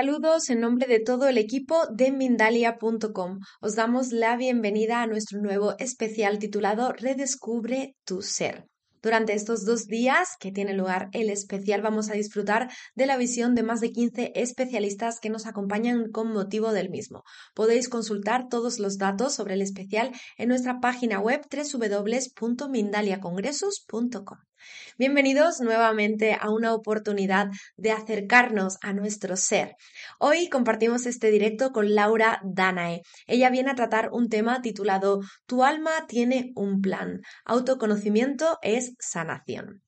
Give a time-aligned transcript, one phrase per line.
[0.00, 3.40] Saludos en nombre de todo el equipo de Mindalia.com.
[3.60, 8.64] Os damos la bienvenida a nuestro nuevo especial titulado Redescubre tu ser.
[9.02, 13.54] Durante estos dos días que tiene lugar el especial vamos a disfrutar de la visión
[13.54, 17.22] de más de 15 especialistas que nos acompañan con motivo del mismo.
[17.54, 24.38] Podéis consultar todos los datos sobre el especial en nuestra página web www.mindaliacongresos.com.
[24.98, 29.76] Bienvenidos nuevamente a una oportunidad de acercarnos a nuestro ser.
[30.18, 33.02] Hoy compartimos este directo con Laura Danae.
[33.26, 37.20] Ella viene a tratar un tema titulado Tu alma tiene un plan.
[37.44, 39.82] Autoconocimiento es sanación.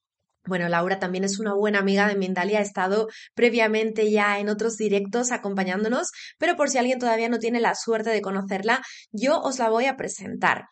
[0.44, 4.76] Bueno, Laura también es una buena amiga de Mindalia, ha estado previamente ya en otros
[4.76, 9.60] directos acompañándonos, pero por si alguien todavía no tiene la suerte de conocerla, yo os
[9.60, 10.66] la voy a presentar.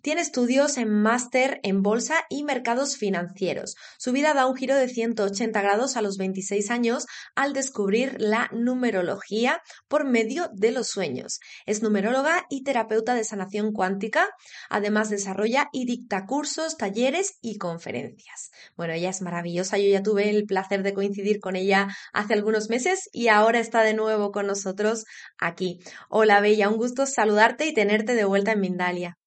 [0.00, 3.74] Tiene estudios en máster en bolsa y mercados financieros.
[3.98, 8.48] Su vida da un giro de 180 grados a los 26 años al descubrir la
[8.52, 11.40] numerología por medio de los sueños.
[11.66, 14.28] Es numeróloga y terapeuta de sanación cuántica.
[14.70, 18.52] Además desarrolla y dicta cursos, talleres y conferencias.
[18.76, 19.78] Bueno, ella maravillosa.
[19.78, 23.82] Yo ya tuve el placer de coincidir con ella hace algunos meses y ahora está
[23.82, 25.04] de nuevo con nosotros
[25.38, 25.80] aquí.
[26.08, 29.18] Hola, Bella, un gusto saludarte y tenerte de vuelta en Mindalia.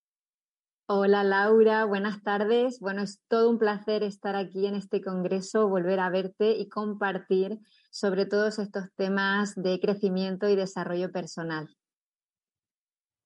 [0.91, 2.79] Hola Laura, buenas tardes.
[2.79, 7.59] Bueno, es todo un placer estar aquí en este congreso, volver a verte y compartir
[7.91, 11.69] sobre todos estos temas de crecimiento y desarrollo personal.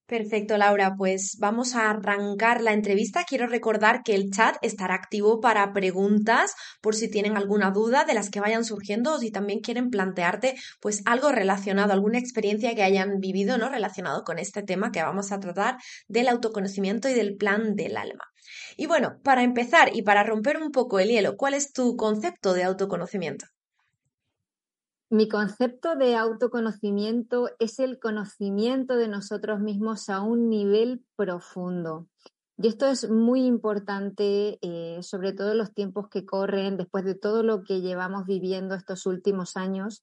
[0.06, 0.94] Perfecto, Laura.
[0.96, 3.24] Pues vamos a arrancar la entrevista.
[3.24, 8.12] Quiero recordar que el chat estará activo para preguntas por si tienen alguna duda de
[8.14, 12.82] las que vayan surgiendo o si también quieren plantearte pues algo relacionado, alguna experiencia que
[12.82, 13.70] hayan vivido, ¿no?
[13.70, 15.76] Relacionado con este tema que vamos a tratar
[16.06, 18.24] del autoconocimiento y del plan del alma.
[18.76, 22.52] Y bueno, para empezar y para romper un poco el hielo, ¿cuál es tu concepto
[22.52, 23.46] de autoconocimiento?
[25.14, 32.08] Mi concepto de autoconocimiento es el conocimiento de nosotros mismos a un nivel profundo.
[32.58, 37.14] Y esto es muy importante, eh, sobre todo en los tiempos que corren, después de
[37.14, 40.02] todo lo que llevamos viviendo estos últimos años,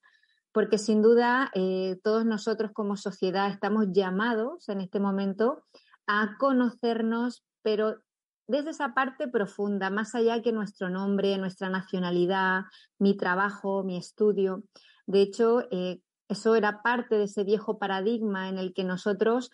[0.53, 5.65] porque sin duda eh, todos nosotros como sociedad estamos llamados en este momento
[6.07, 8.01] a conocernos, pero
[8.47, 12.61] desde esa parte profunda, más allá que nuestro nombre, nuestra nacionalidad,
[12.97, 14.63] mi trabajo, mi estudio.
[15.07, 19.51] De hecho, eh, eso era parte de ese viejo paradigma en el que nosotros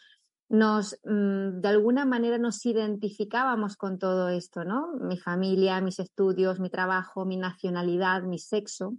[0.50, 4.94] nos, mm, de alguna manera nos identificábamos con todo esto, ¿no?
[5.02, 8.94] Mi familia, mis estudios, mi trabajo, mi nacionalidad, mi sexo.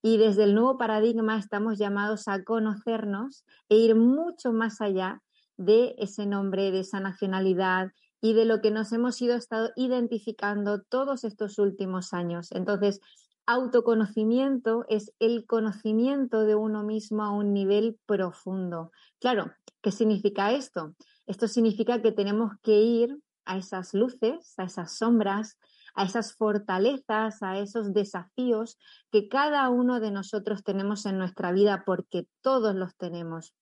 [0.00, 5.20] Y desde el nuevo paradigma estamos llamados a conocernos e ir mucho más allá
[5.56, 10.82] de ese nombre, de esa nacionalidad y de lo que nos hemos ido estado identificando
[10.82, 12.52] todos estos últimos años.
[12.52, 13.00] Entonces,
[13.48, 18.92] autoconocimiento es el conocimiento de uno mismo a un nivel profundo.
[19.20, 20.94] Claro, ¿qué significa esto?
[21.26, 25.56] Esto significa que tenemos que ir a esas luces, a esas sombras,
[25.94, 28.76] a esas fortalezas, a esos desafíos
[29.10, 33.54] que cada uno de nosotros tenemos en nuestra vida, porque todos los tenemos.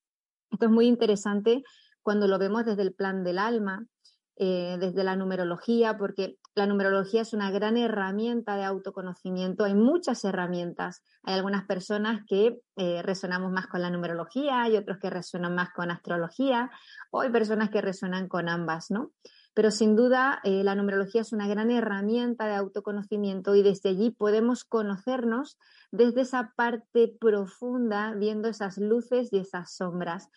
[0.51, 1.63] Esto es muy interesante
[2.03, 3.87] cuando lo vemos desde el plan del alma,
[4.35, 9.65] eh, desde la numerología, porque la numerología es una gran herramienta de autoconocimiento.
[9.65, 11.03] Hay muchas herramientas.
[11.23, 15.69] Hay algunas personas que eh, resonamos más con la numerología, hay otros que resuenan más
[15.75, 16.71] con astrología,
[17.11, 19.13] o hay personas que resuenan con ambas, ¿no?
[19.53, 24.11] Pero sin duda eh, la numerología es una gran herramienta de autoconocimiento y desde allí
[24.11, 25.59] podemos conocernos
[25.91, 30.31] desde esa parte profunda, viendo esas luces y esas sombras.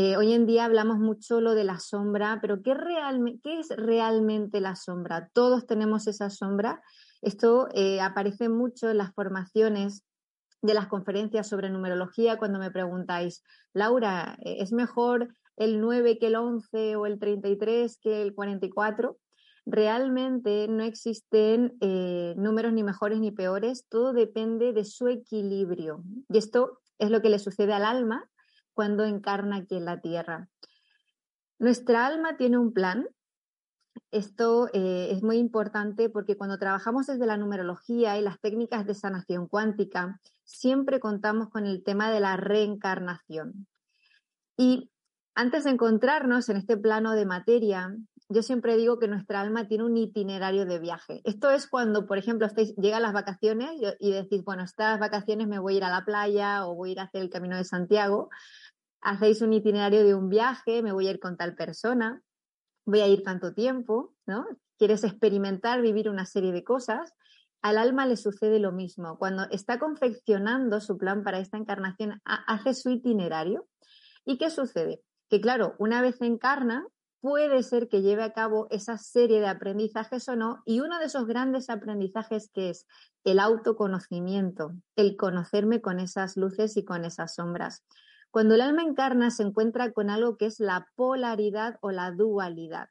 [0.00, 2.72] Eh, hoy en día hablamos mucho lo de la sombra, pero ¿qué,
[3.42, 5.28] ¿qué, es realmente la sombra?
[5.32, 6.80] Todos tenemos esa sombra.
[7.20, 10.04] Esto eh, aparece mucho en las formaciones
[10.62, 13.42] de las conferencias sobre numerología cuando me preguntáis,
[13.72, 19.18] Laura, eh, ¿es mejor el 9 que el 11 o el 33 que el 44?
[19.66, 21.76] Realmente no existen
[22.36, 26.04] números ni mejores ni peores, todo depende de su equilibrio.
[26.28, 28.30] Y esto es lo que le sucede al alma
[28.78, 30.48] cuando encarna aquí en la tierra.
[31.58, 33.08] Nuestra alma tiene un plan.
[34.12, 38.94] Esto eh, es muy importante porque cuando trabajamos desde la numerología y las técnicas de
[38.94, 43.66] sanación cuántica, siempre contamos con el tema de la reencarnación.
[44.56, 44.92] Y
[45.34, 47.96] antes de encontrarnos en este plano de materia,
[48.28, 51.22] yo siempre digo que nuestra alma tiene un itinerario de viaje.
[51.24, 55.58] Esto es cuando, por ejemplo, estáis, llegan las vacaciones y decís, bueno, estas vacaciones me
[55.58, 57.64] voy a ir a la playa o voy a ir a hacer el Camino de
[57.64, 58.28] Santiago
[59.00, 62.22] hacéis un itinerario de un viaje, me voy a ir con tal persona,
[62.84, 64.46] voy a ir tanto tiempo, ¿no?
[64.78, 67.14] Quieres experimentar, vivir una serie de cosas
[67.62, 69.18] al alma le sucede lo mismo.
[69.18, 73.66] Cuando está confeccionando su plan para esta encarnación, hace su itinerario.
[74.24, 75.02] ¿Y qué sucede?
[75.28, 76.86] Que claro, una vez encarna,
[77.20, 81.06] puede ser que lleve a cabo esa serie de aprendizajes o no, y uno de
[81.06, 82.86] esos grandes aprendizajes que es
[83.24, 87.84] el autoconocimiento, el conocerme con esas luces y con esas sombras.
[88.30, 92.88] Cuando el alma encarna se encuentra con algo que es la polaridad o la dualidad.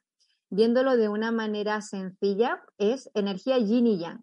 [0.50, 4.22] Viéndolo de una manera sencilla, es energía yin y yang.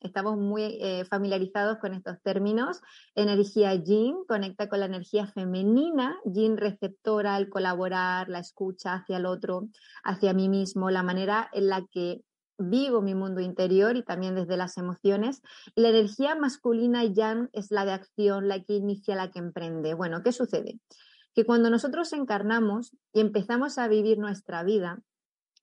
[0.00, 2.80] Estamos muy eh, familiarizados con estos términos.
[3.14, 9.26] Energía yin conecta con la energía femenina, yin receptora, el colaborar, la escucha hacia el
[9.26, 9.68] otro,
[10.02, 12.22] hacia mí mismo, la manera en la que
[12.68, 15.42] vivo mi mundo interior y también desde las emociones.
[15.74, 19.94] La energía masculina yang es la de acción, la que inicia, la que emprende.
[19.94, 20.80] Bueno, ¿qué sucede?
[21.34, 25.00] Que cuando nosotros encarnamos y empezamos a vivir nuestra vida,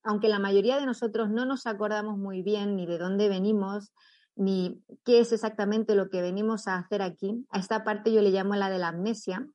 [0.03, 3.91] aunque la mayoría de nosotros no nos acordamos muy bien ni de dónde venimos,
[4.35, 7.45] ni qué es exactamente lo que venimos a hacer aquí.
[7.49, 9.45] A esta parte yo le llamo la de la amnesia,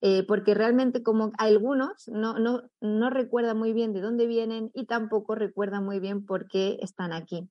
[0.00, 4.86] eh, porque realmente como algunos no, no, no recuerdan muy bien de dónde vienen y
[4.86, 7.48] tampoco recuerdan muy bien por qué están aquí.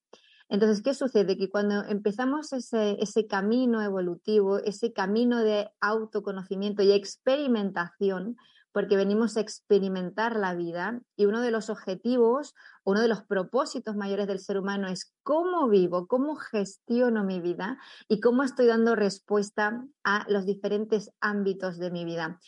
[0.49, 1.37] Entonces, ¿qué sucede?
[1.37, 8.37] Que cuando empezamos ese, ese, camino evolutivo, ese camino de autoconocimiento y experimentación,
[8.77, 12.53] porque venimos a experimentar la vida y uno de los objetivos,
[12.83, 17.79] uno de los propósitos mayores del ser humano es cómo vivo, cómo gestiono mi vida
[18.07, 22.39] y cómo estoy dando respuesta a los diferentes ámbitos de mi vida.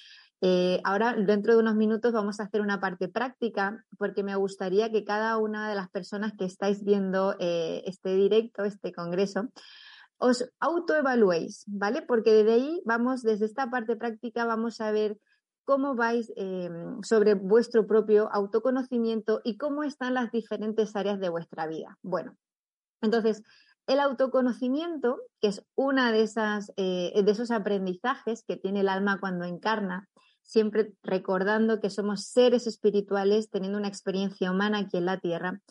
[0.42, 4.92] Eh, ahora, dentro de unos minutos, vamos a hacer una parte práctica porque me gustaría
[4.92, 9.50] que cada una de las personas que estáis viendo eh, este directo, este congreso,
[10.20, 12.04] os autoevaluéis, ¿vale?
[12.04, 15.18] Porque desde ahí vamos, desde esta parte práctica, vamos a ver
[15.70, 21.68] cómo vais em, sobre vuestro propio autoconocimiento y cómo están las diferentes áreas de vuestra
[21.68, 21.96] vida.
[22.02, 22.36] Bueno,
[23.04, 23.44] entonces,
[23.86, 29.20] el autoconocimiento, que es una de esas, eh, de esos aprendizajes que tiene el alma
[29.20, 30.10] cuando encarna,
[30.42, 35.62] siempre recordando que somos seres espirituales teniendo una experiencia humana aquí en la Tierra,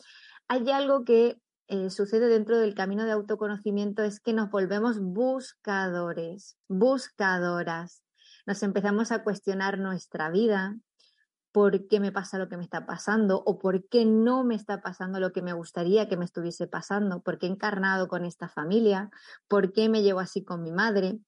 [0.47, 6.55] hay algo que eh, sucede dentro del camino de autoconocimiento, es que nos volvemos buscadores,
[6.69, 8.01] buscadoras
[8.49, 10.75] nos empezamos a cuestionar nuestra vida,
[11.51, 14.81] por qué me pasa lo que me está pasando o por qué no me está
[14.81, 18.49] pasando lo que me gustaría que me estuviese pasando, por qué he encarnado con esta
[18.49, 19.11] familia,
[19.47, 21.19] por qué me llevo así con mi madre.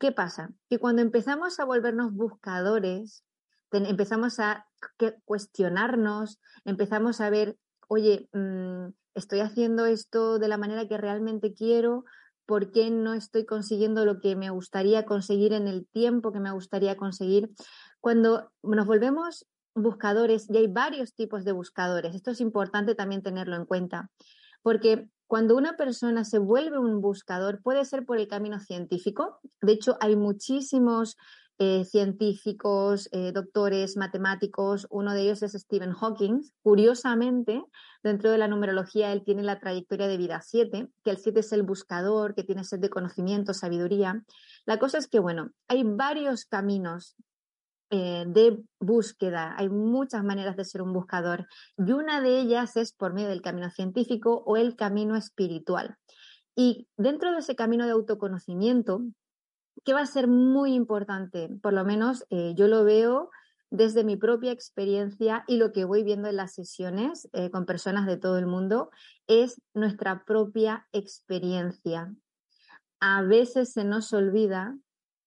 [0.00, 0.50] ¿Qué pasa?
[0.68, 3.24] Que cuando empezamos a volvernos buscadores,
[3.70, 4.66] empezamos a
[5.24, 12.06] cuestionarnos, empezamos a ver, oye, mm, estoy haciendo esto de la manera que realmente quiero
[12.50, 16.50] por qué no estoy consiguiendo lo que me gustaría conseguir en el tiempo que me
[16.50, 17.48] gustaría conseguir.
[18.00, 23.54] Cuando nos volvemos buscadores, y hay varios tipos de buscadores, esto es importante también tenerlo
[23.54, 24.10] en cuenta,
[24.62, 29.38] porque cuando una persona se vuelve un buscador, puede ser por el camino científico.
[29.62, 31.16] De hecho, hay muchísimos
[31.62, 34.86] eh, científicos, eh, doctores, matemáticos.
[34.88, 36.40] Uno de ellos es Stephen Hawking.
[36.62, 37.62] Curiosamente,
[38.02, 41.52] dentro de la numerología, él tiene la trayectoria de vida 7, que el 7 es
[41.52, 44.24] el buscador, que tiene sed de conocimiento, sabiduría.
[44.64, 47.14] La cosa es que, bueno, hay varios caminos
[47.90, 52.94] eh, de búsqueda, hay muchas maneras de ser un buscador y una de ellas es
[52.94, 55.98] por medio del camino científico o el camino espiritual.
[56.56, 59.02] Y dentro de ese camino de autoconocimiento,
[59.84, 63.30] que va a ser muy importante, por lo menos eh, yo lo veo
[63.70, 68.06] desde mi propia experiencia y lo que voy viendo en las sesiones eh, con personas
[68.06, 68.90] de todo el mundo,
[69.28, 72.12] es nuestra propia experiencia.
[72.98, 74.76] A veces se nos olvida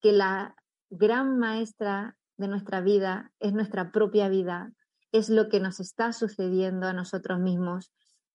[0.00, 0.54] que la
[0.90, 4.72] gran maestra de nuestra vida es nuestra propia vida,
[5.12, 7.92] es lo que nos está sucediendo a nosotros mismos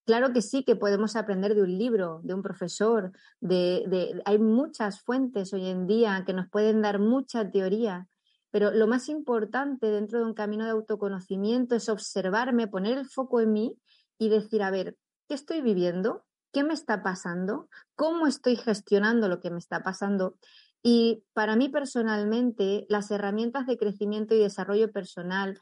[0.09, 3.11] Claro que sí que podemos aprender de un libro, de un profesor,
[3.41, 8.07] de, hay muchas fuentes hoy en día que nos pueden dar mucha teoría,
[8.49, 13.39] pero lo más importante dentro de un camino de autoconocimiento es observarme, poner el foco
[13.39, 13.77] en mí
[14.17, 14.97] y decir, a ver,
[15.27, 16.25] ¿qué estoy viviendo?
[16.51, 17.69] ¿Qué me está pasando?
[17.93, 20.39] ¿Cómo estoy gestionando lo que me está pasando?
[20.81, 25.59] Y para mí personalmente, las herramientas de crecimiento y desarrollo personal,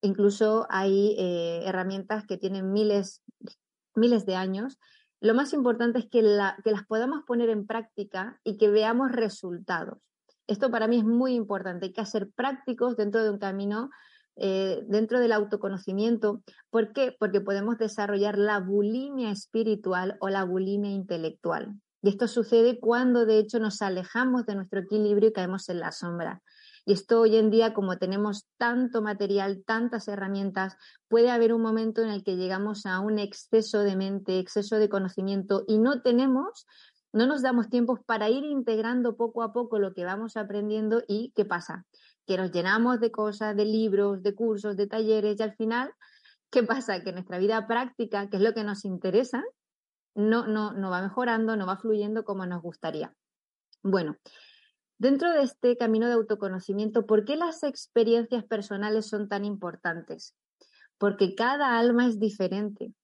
[0.00, 3.20] incluso hay eh, herramientas que tienen miles
[3.94, 4.78] miles de años,
[5.20, 9.98] lo más importante es que, las podamos poner en práctica y que veamos resultados.
[10.46, 11.86] Esto para mí es muy importante.
[11.86, 13.88] Hay que hacer prácticos dentro de un camino,
[14.36, 16.42] eh, dentro del autoconocimiento.
[16.68, 17.16] ¿Por qué?
[17.18, 21.72] Porque podemos desarrollar la bulimia espiritual o la bulimia intelectual.
[22.02, 25.90] Y esto sucede cuando de hecho nos alejamos de nuestro equilibrio y caemos en la
[25.90, 26.42] sombra.
[26.86, 30.76] Y esto hoy en día, como tenemos tanto material, tantas herramientas,
[31.08, 34.90] puede haber un momento en el que llegamos a un exceso de mente, exceso de
[34.90, 36.66] conocimiento y no tenemos,
[37.12, 41.32] no nos damos tiempos para ir integrando poco a poco lo que vamos aprendiendo y
[41.34, 41.86] ¿qué pasa?
[42.26, 45.90] Que nos llenamos de cosas, de libros, de cursos, de talleres y al final,
[46.50, 47.02] ¿qué pasa?
[47.02, 49.42] Que nuestra vida práctica, que es lo que nos interesa,
[50.14, 53.14] no, no, no va mejorando, no va fluyendo como nos gustaría.
[53.82, 54.16] Bueno,
[54.98, 60.34] Dentro de este camino de autoconocimiento, ¿por qué las experiencias personales son tan importantes?
[60.98, 62.94] Porque cada alma es diferente,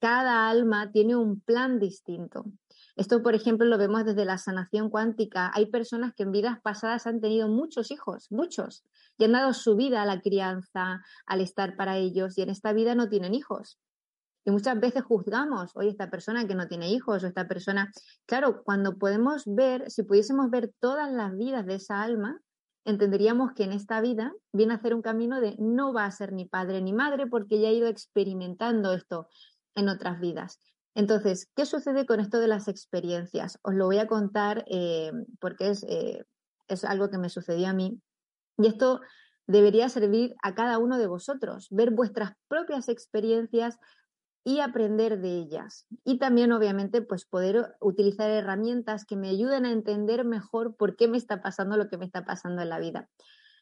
[0.00, 2.44] cada alma tiene un plan distinto.
[2.96, 5.50] Esto, por ejemplo, lo vemos desde la sanación cuántica.
[5.52, 8.84] Hay personas que en vidas pasadas han tenido muchos hijos, muchos,
[9.18, 12.72] y han dado su vida a la crianza, al estar para ellos, y en esta
[12.72, 13.78] vida no tienen hijos.
[14.50, 17.90] Muchas veces juzgamos, oye, esta persona que no tiene hijos o esta persona.
[18.26, 22.40] Claro, cuando podemos ver, si pudiésemos ver todas las vidas de esa alma,
[22.84, 26.32] entenderíamos que en esta vida viene a hacer un camino de no va a ser
[26.32, 29.28] ni padre ni madre porque ya ha ido experimentando esto
[29.74, 30.58] en otras vidas.
[30.94, 33.58] Entonces, ¿qué sucede con esto de las experiencias?
[33.62, 36.24] Os lo voy a contar eh, porque es, eh,
[36.68, 38.00] es algo que me sucedió a mí.
[38.58, 39.00] Y esto
[39.46, 43.78] debería servir a cada uno de vosotros, ver vuestras propias experiencias,
[44.44, 45.86] y aprender de ellas.
[46.04, 51.08] Y también, obviamente, pues poder utilizar herramientas que me ayuden a entender mejor por qué
[51.08, 53.08] me está pasando lo que me está pasando en la vida.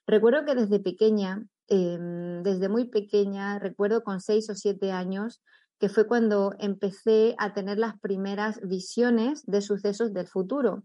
[0.06, 5.42] Recuerdo que desde pequeña, em, desde muy pequeña, recuerdo con seis o siete años,
[5.78, 10.82] que fue cuando empecé a tener las primeras visiones de sucesos del futuro.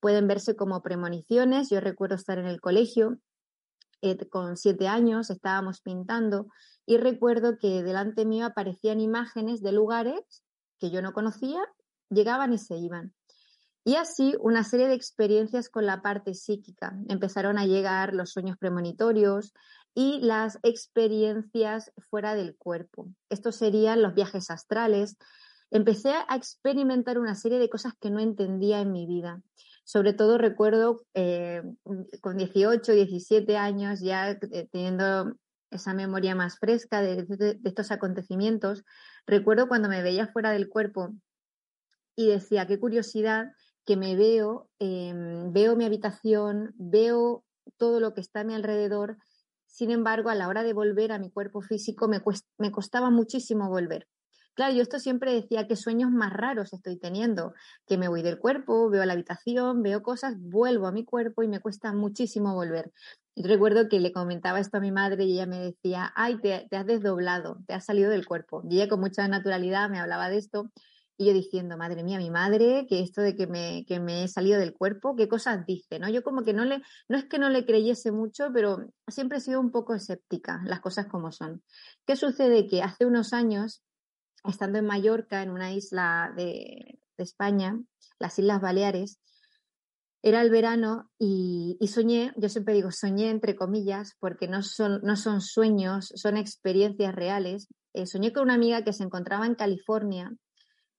[0.00, 1.70] Pueden verse como premoniciones.
[1.70, 3.18] Yo recuerdo estar en el colegio
[4.02, 6.48] eh, con siete años, estábamos pintando
[6.86, 10.44] y recuerdo que delante mío aparecían imágenes de lugares
[10.78, 11.60] que yo no conocía,
[12.10, 13.14] llegaban y se iban.
[13.84, 16.96] Y así una serie de experiencias con la parte psíquica.
[17.08, 19.52] Empezaron a llegar los sueños premonitorios
[19.94, 23.08] y las experiencias fuera del cuerpo.
[23.28, 25.18] Estos serían los viajes astrales.
[25.70, 29.42] Empecé a experimentar una serie de cosas que no entendía en mi vida.
[29.84, 31.62] Sobre todo recuerdo eh,
[32.20, 35.36] con 18, 17 años, ya eh, teniendo
[35.70, 37.26] esa memoria más fresca de,
[37.64, 38.84] estos acontecimientos,
[39.26, 41.10] recuerdo cuando me veía fuera del cuerpo
[42.16, 43.52] y decía, qué curiosidad
[43.84, 47.44] que me veo, em, veo mi habitación, veo
[47.76, 49.18] todo lo que está a mi alrededor,
[49.66, 52.22] sin embargo, a la hora de volver a mi cuerpo físico me,
[52.58, 54.06] me costaba muchísimo volver.
[54.54, 57.54] Claro, yo esto siempre decía que sueños más raros estoy teniendo,
[57.86, 61.48] que me voy del cuerpo, veo la habitación, veo cosas, vuelvo a mi cuerpo y
[61.48, 62.92] me cuesta muchísimo volver.
[63.34, 66.68] Y recuerdo que le comentaba esto a mi madre y ella me decía, ay, te,
[66.70, 68.62] has desdoblado, te has salido del cuerpo.
[68.70, 70.70] Y ella con mucha naturalidad me hablaba de esto
[71.16, 74.28] y yo diciendo, madre mía, mi madre, que esto de que me, que me he
[74.28, 76.08] salido del cuerpo, qué cosas dice, ¿no?
[76.08, 79.40] Yo como que no le, no es que no le creyese mucho, pero siempre he
[79.40, 81.62] sido un poco escéptica, las cosas como son.
[82.06, 82.68] ¿Qué sucede?
[82.68, 83.82] Que hace unos años
[84.44, 87.80] estando en Mallorca, en una isla de, España,
[88.18, 89.20] las Islas Baleares,
[90.22, 96.12] era el verano y, soñé, yo siempre digo soñé entre comillas, porque no son, sueños,
[96.16, 97.68] son experiencias reales.
[97.92, 100.32] Eh, soñé con una amiga que se encontraba en California,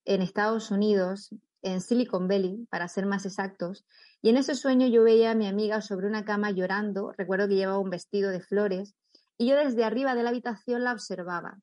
[0.05, 1.31] en Estados Unidos,
[1.63, 3.83] en Silicon Valley, para ser más exactos,
[4.21, 7.55] y en ese sueño yo veía a mi amiga sobre una cama llorando, recuerdo que
[7.55, 8.93] llevaba un vestido de flores,
[9.37, 11.57] y yo desde arriba de la habitación la observaba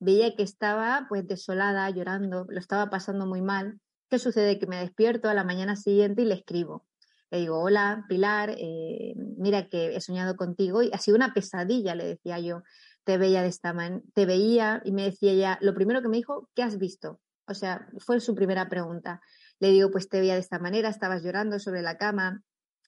[0.00, 3.78] veía que estaba pues desolada, llorando, lo estaba pasando muy mal.
[4.08, 4.58] ¿Qué sucede?
[4.58, 6.86] Que me despierto a la mañana siguiente y le escribo.
[7.30, 11.94] Le digo, hola Pilar, eh, mira que he soñado contigo y ha sido una pesadilla,
[11.94, 12.62] le decía yo.
[13.04, 16.16] Te veía de esta manera, te veía y me decía ella, lo primero que me
[16.16, 17.20] dijo, ¿qué has visto?
[17.46, 19.20] O sea, fue su primera pregunta.
[19.58, 22.42] Le digo, pues te veía de esta manera, estabas llorando sobre la cama,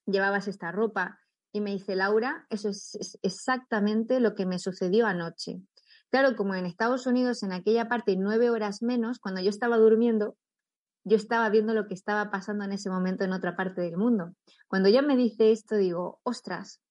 [0.07, 1.19] llevabas esta ropa.
[1.53, 5.61] Y me dice, Laura, eso es exactamente lo que me sucedió anoche.
[6.13, 10.37] Claro, como en Estados Unidos, en aquella parte, nueve horas menos, cuando yo estaba durmiendo,
[11.05, 14.35] yo estaba viendo lo que estaba pasando en ese momento en otra parte del mundo.
[14.69, 16.83] Cuando ella me dice esto, digo, ostras,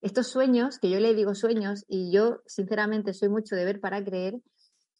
[0.00, 4.02] estos sueños, que yo le digo sueños, y yo sinceramente soy mucho de ver para
[4.02, 4.36] creer,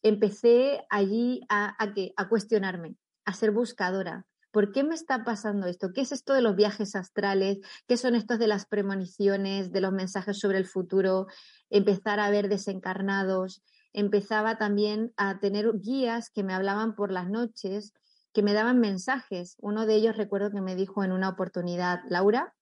[0.03, 2.95] empecé allí a, a, a cuestionarme,
[3.25, 5.93] a ser buscadora, ¿Por qué me está pasando esto?
[5.93, 7.59] ¿Qué es esto de los viajes astrales?
[7.87, 11.27] ¿Qué son estos de las premoniciones, de los mensajes sobre el futuro?
[11.69, 13.61] Empezar a ver desencarnados.
[13.93, 17.93] Empezaba también a tener guías que me hablaban por las noches,
[18.33, 19.57] que me daban mensajes.
[19.59, 22.55] Uno de ellos recuerdo que me dijo en una oportunidad, Laura,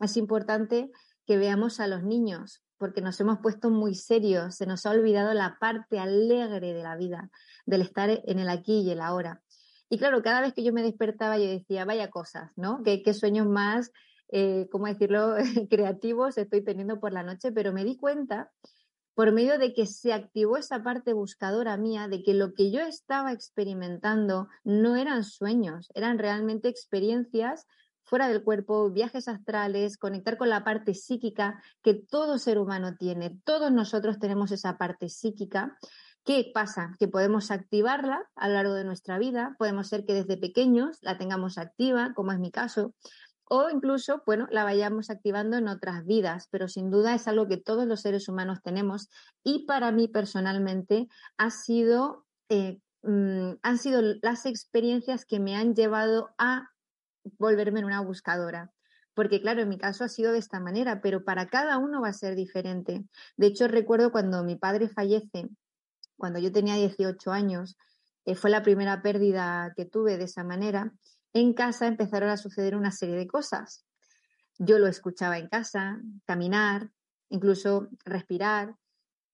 [0.00, 0.90] es importante
[1.26, 5.34] que veamos a los niños, porque nos hemos puesto muy serios, se nos ha olvidado
[5.34, 7.28] la parte alegre de la vida,
[7.66, 9.42] del estar en el aquí y el ahora.
[9.88, 12.82] Y claro, cada vez que yo me despertaba yo decía, vaya cosas, ¿no?
[12.84, 13.92] ¿Qué, sueños más
[14.28, 15.36] eh, ¿cómo decirlo?,
[15.70, 18.50] creativos estoy teniendo por la noche, pero me di cuenta
[19.14, 22.80] por medio de que se activó esa parte buscadora mía, de que lo que yo
[22.82, 27.66] estaba experimentando no eran sueños, eran realmente experiencias
[28.02, 33.40] fuera del cuerpo, viajes astrales, conectar con la parte psíquica que todo ser humano tiene.
[33.44, 35.78] Todos nosotros tenemos esa parte psíquica.
[36.26, 36.96] ¿Qué pasa?
[36.98, 39.54] Que podemos activarla a lo largo de nuestra vida.
[39.60, 42.94] Podemos ser que desde pequeños la tengamos activa, como es mi caso,
[43.44, 47.58] o incluso, bueno, la vayamos activando en otras vidas, pero sin duda es algo que
[47.58, 49.08] todos los seres humanos tenemos
[49.44, 51.06] y para mí personalmente
[51.38, 56.70] ha sido, eh, mm, han sido las experiencias que me han llevado a
[57.38, 58.72] volverme en una buscadora.
[59.14, 62.08] Porque claro, en mi caso ha sido de esta manera, pero para cada uno va
[62.08, 63.04] a ser diferente.
[63.36, 65.50] De hecho, recuerdo cuando mi padre fallece,
[66.16, 67.76] cuando yo tenía 18 años,
[68.24, 70.92] eh, fue la primera pérdida que tuve de esa manera,
[71.32, 73.84] en casa empezaron a suceder una serie de cosas.
[74.58, 76.90] Yo lo escuchaba en casa, caminar,
[77.28, 78.74] incluso respirar,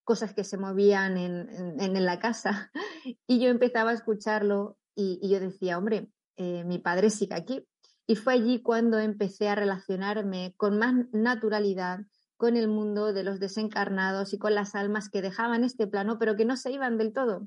[0.04, 2.70] cosas que se movían en, la casa,
[3.26, 7.66] y yo empezaba a escucharlo y, yo decía, hombre, eh, mi padre sigue aquí,
[8.06, 12.00] y fue allí cuando empecé a relacionarme con más naturalidad
[12.42, 16.34] con el mundo de los desencarnados y con las almas que dejaban este plano, pero
[16.34, 17.46] que no se iban del todo.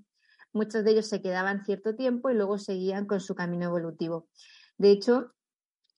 [0.53, 4.29] Muchos de ellos se quedaban cierto tiempo y luego seguían con su camino evolutivo.
[4.77, 5.33] De hecho,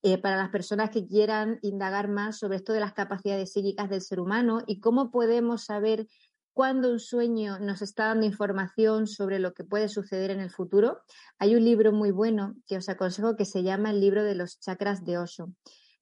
[0.01, 4.01] eh, para las personas que quieran indagar más sobre esto de las capacidades psíquicas del
[4.01, 6.07] ser humano y cómo podemos saber
[6.53, 11.01] cuando un sueño nos está dando información sobre lo que puede suceder en el futuro,
[11.37, 14.59] hay un libro muy bueno que os aconsejo que se llama el libro de los
[14.59, 15.51] chakras de Osho.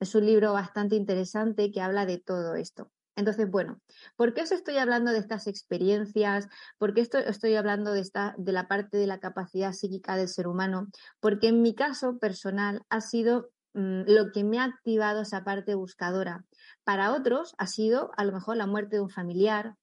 [0.05, 2.91] Es un libro bastante interesante que habla de todo esto.
[3.15, 3.81] Entonces, bueno,
[4.15, 6.47] ¿por qué os estoy hablando de estas experiencias?
[6.77, 10.47] ¿Por qué estoy, hablando de, esta, de la parte de la capacidad psíquica del ser
[10.47, 10.89] humano?
[11.19, 15.73] Porque en mi caso personal ha sido mm, lo que me ha activado esa parte
[15.73, 16.45] buscadora.
[16.83, 19.73] Para otros ha sido a lo mejor la muerte de un familiar,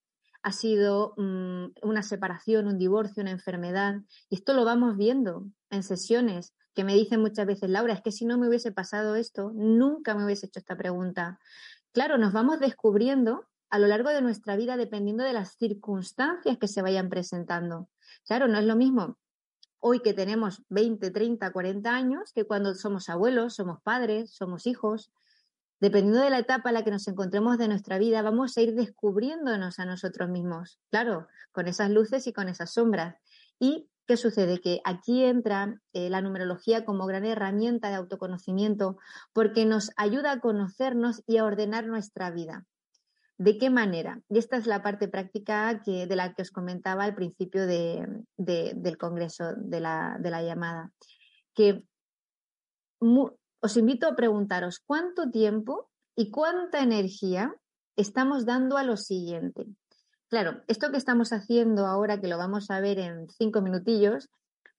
[0.45, 3.97] ha sido mm, una separación, un divorcio, una enfermedad.
[4.29, 8.13] Y esto lo vamos viendo en sesiones que me dicen muchas veces, Laura, es que
[8.13, 11.39] si no me hubiese pasado esto, nunca me hubiese hecho esta pregunta.
[11.93, 16.69] Claro, nos vamos descubriendo a lo largo de nuestra vida dependiendo de las circunstancias que
[16.69, 17.89] se vayan presentando.
[18.27, 19.19] Claro, no es lo mismo
[19.85, 25.11] hoy que tenemos 20, 30, 40 años que cuando somos abuelos, somos padres, somos hijos,
[25.81, 28.77] dependiendo de la etapa en la que nos encontremos de nuestra vida, vamos a ir
[28.77, 33.17] descubriéndonos a nosotros mismos, claro, con esas luces y con esas sombras.
[33.59, 34.61] ¿Y qué sucede?
[34.61, 38.97] Que aquí entra eh, la numerología como gran herramienta de autoconocimiento
[39.33, 42.67] porque nos ayuda a conocernos y a ordenar nuestra vida.
[43.39, 44.21] ¿De qué manera?
[44.29, 48.99] Y esta es la parte práctica que, de la que os comentaba al principio del
[48.99, 50.93] congreso, de la, de la llamada,
[51.55, 51.83] que
[53.01, 57.55] os invito a preguntaros cuánto tiempo y cuánta energía
[57.97, 59.67] estamos dando a lo siguiente.
[60.33, 64.31] Claro, esto que estamos haciendo ahora, que lo vamos a ver en cinco minutillos,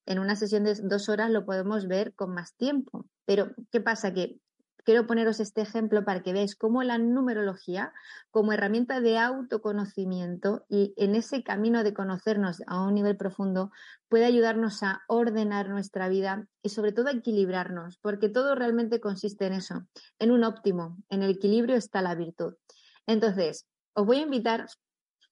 [0.08, 3.06] en una sesión de dos horas lo podemos ver con más tiempo.
[3.26, 4.16] Pero, ¿qué pasa?
[4.16, 4.39] Que
[4.84, 7.94] quiero poneros este ejemplo para que veáis cómo la numerología,
[8.32, 13.70] como herramienta de autoconocimiento y en ese camino de conocernos a un nivel profundo,
[14.10, 19.46] puede ayudarnos a ordenar nuestra vida y sobre todo a equilibrarnos, porque todo realmente consiste
[19.46, 19.86] en eso,
[20.18, 22.56] en un óptimo, en el equilibrio está la virtud.
[23.06, 24.66] Entonces, os voy a invitar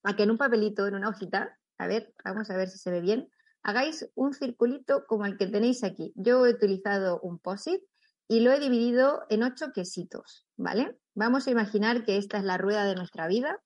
[0.03, 2.91] a que en un papelito, en una hojita, a ver, vamos a ver si se
[2.91, 3.29] ve bien,
[3.63, 6.13] hagáis un circulito como el que tenéis aquí.
[6.15, 7.81] Yo he utilizado un POSIT
[8.27, 10.97] y lo he dividido en ocho quesitos, ¿vale?
[11.13, 13.59] Vamos a imaginar que esta es la rueda de nuestra vida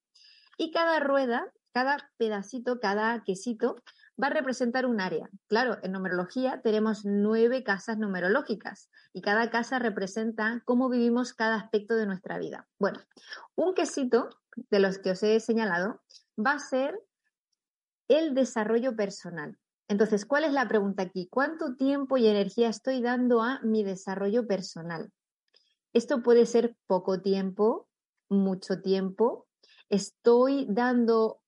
[0.57, 3.75] y cada rueda, cada pedacito, cada quesito
[4.21, 5.29] va a representar un área.
[5.47, 11.95] Claro, en numerología tenemos nueve casas numerológicas y cada casa representa cómo vivimos cada aspecto
[11.95, 12.67] de nuestra vida.
[12.79, 12.99] Bueno,
[13.55, 16.01] un quesito de los que os he señalado
[16.37, 16.99] va a ser
[18.07, 19.57] el desarrollo personal.
[19.87, 21.27] Entonces, ¿cuál es la pregunta aquí?
[21.29, 25.11] ¿Cuánto tiempo y energía estoy dando a mi desarrollo personal?
[25.93, 27.87] Esto puede ser poco tiempo,
[28.29, 29.47] mucho tiempo.
[29.89, 31.41] Estoy dando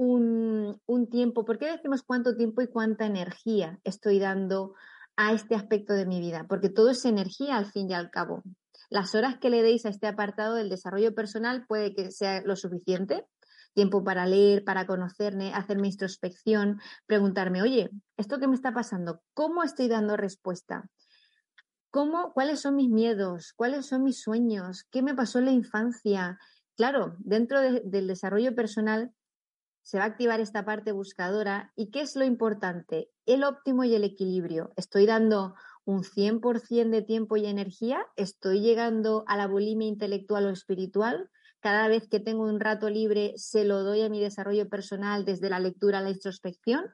[0.00, 1.44] un, tiempo.
[1.44, 4.74] ¿Por qué decimos cuánto tiempo y cuánta energía estoy dando
[5.16, 6.46] a este aspecto de mi vida?
[6.48, 8.42] Porque todo es energía al fin y al cabo.
[8.88, 12.56] Las horas que le deis a este apartado del desarrollo personal puede que sea lo
[12.56, 13.26] suficiente,
[13.74, 19.20] tiempo para leer, para conocerme, hacer mi introspección, preguntarme, oye, ¿esto qué me está pasando?
[19.34, 20.88] ¿Cómo estoy dando respuesta?
[21.90, 23.52] ¿Cómo, ¿Cuáles son mis miedos?
[23.54, 24.84] ¿Cuáles son mis sueños?
[24.90, 26.38] ¿Qué me pasó en la infancia?
[26.76, 29.12] Claro, dentro del desarrollo personal
[29.90, 31.72] se va a activar esta parte buscadora.
[31.74, 33.10] ¿Y qué es lo importante?
[33.26, 34.72] El óptimo y el equilibrio.
[34.76, 40.50] Estoy dando un 100% de tiempo y energía, estoy llegando a la bulimia intelectual o
[40.50, 45.24] espiritual, cada vez que tengo un rato libre se lo doy a mi desarrollo personal
[45.24, 46.84] desde la lectura a la introspección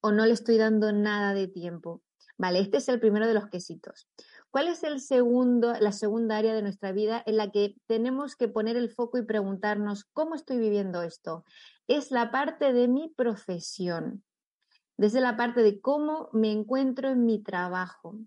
[0.00, 2.00] o no le estoy dando nada de tiempo.
[2.38, 4.08] Vale, este es el primero de los quesitos.
[4.50, 8.48] ¿Cuál es el segundo, la segunda área de nuestra vida en la que tenemos que
[8.48, 11.44] poner el foco y preguntarnos cómo estoy viviendo esto?
[11.88, 14.22] Es la parte de mi profesión,
[14.96, 18.18] desde la parte de cómo me encuentro en mi trabajo.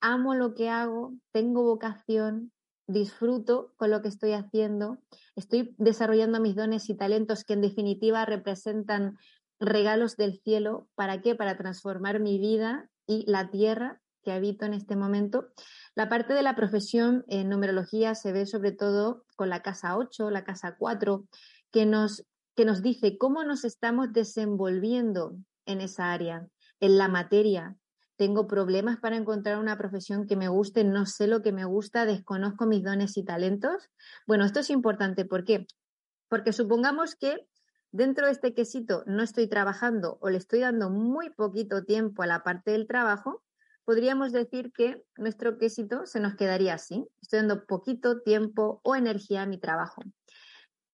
[0.00, 2.52] Amo lo que hago, tengo vocación,
[2.88, 4.98] disfruto con lo que estoy haciendo,
[5.36, 9.16] estoy desarrollando mis dones y talentos que en definitiva representan
[9.60, 10.88] regalos del cielo.
[10.96, 11.34] ¿Para qué?
[11.34, 15.48] Para transformar mi vida y la tierra que habito en este momento.
[15.94, 20.30] La parte de la profesión en numerología se ve sobre todo con la casa 8,
[20.30, 21.24] la casa 4,
[21.70, 22.26] que nos,
[22.60, 26.46] que nos dice cómo nos estamos desenvolviendo en esa área,
[26.78, 27.78] en la materia,
[28.16, 32.04] tengo problemas para encontrar una profesión que me guste, no sé lo que me gusta,
[32.04, 33.88] desconozco mis dones y talentos.
[34.26, 35.24] Bueno, esto es importante.
[35.24, 35.66] ¿Por qué?
[36.28, 37.48] Porque supongamos que
[37.92, 42.26] dentro de este quesito no estoy trabajando o le estoy dando muy poquito tiempo a
[42.26, 43.42] la parte del trabajo,
[43.86, 47.08] podríamos decir que nuestro quesito se nos quedaría así.
[47.22, 50.02] Estoy dando poquito tiempo o energía a mi trabajo.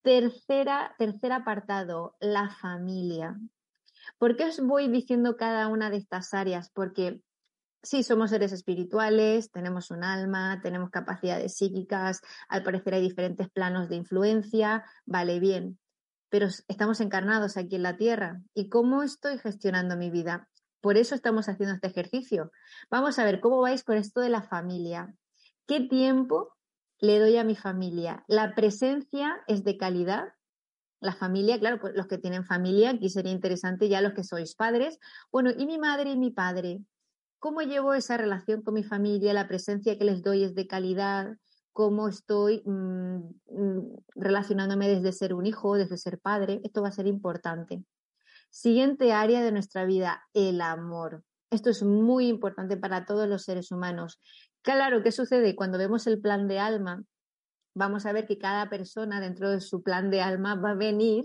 [0.07, 3.37] Tercera, tercer apartado, la familia.
[4.17, 6.69] ¿Por qué os voy diciendo cada una de estas áreas?
[6.69, 7.19] Porque
[7.83, 13.89] sí, somos seres espirituales, tenemos un alma, tenemos capacidades psíquicas, al parecer hay diferentes planos
[13.89, 15.77] de influencia, vale bien,
[16.29, 18.41] pero estamos encarnados aquí en la Tierra.
[18.53, 20.47] ¿Y cómo estoy gestionando mi vida?
[20.79, 22.53] Por eso estamos haciendo este ejercicio.
[22.89, 25.13] Vamos a ver cómo vais con esto de la familia.
[25.65, 26.56] ¿Qué tiempo
[26.99, 28.23] le doy a mi familia?
[28.27, 30.33] ¿La presencia es de calidad?
[30.99, 34.55] La familia, claro, pues los que tienen familia, aquí sería interesante ya los que sois
[34.55, 34.99] padres.
[35.31, 36.81] Bueno, y mi madre y mi padre,
[37.39, 39.33] ¿cómo llevo esa relación con mi familia?
[39.33, 41.37] La presencia que les doy es de calidad,
[41.71, 43.17] cómo estoy mm,
[43.51, 46.59] mm, relacionándome desde ser un hijo, desde ser padre.
[46.63, 47.83] Esto va a ser importante.
[48.49, 51.23] Siguiente área de nuestra vida, el amor.
[51.51, 54.19] Esto es muy importante para todos los seres humanos.
[54.67, 55.55] Claro, ¿qué sucede?
[55.55, 57.05] Cuando vemos el plan de alma,
[57.73, 61.23] vamos a ver que cada persona dentro de su plan de alma va a venir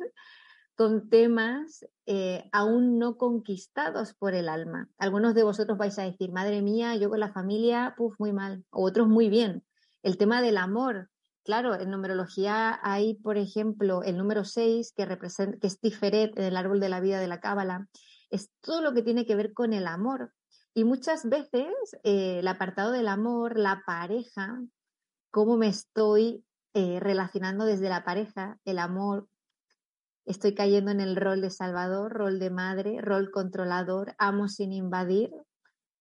[0.76, 4.90] con temas eh, aún no conquistados por el alma.
[4.96, 8.64] Algunos de vosotros vais a decir, madre mía, yo con la familia, puf, muy mal,
[8.70, 9.64] o otros muy bien.
[10.04, 11.10] El tema del amor,
[11.42, 16.44] claro, en numerología hay, por ejemplo, el número 6, que, representa, que es Tiferet en
[16.44, 17.88] el árbol de la vida de la Cábala,
[18.30, 20.32] es todo lo que tiene que ver con el amor.
[20.74, 24.62] Y muchas veces eh, el apartado del amor, la pareja,
[25.30, 29.28] cómo me estoy eh, relacionando desde la pareja, el amor.
[30.24, 35.30] Estoy cayendo en el rol de salvador, rol de madre, rol controlador, amo sin invadir,